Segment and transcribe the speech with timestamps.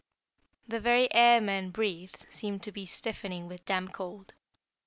[0.67, 4.33] The very air men breathed seemed to be stiffening with damp cold.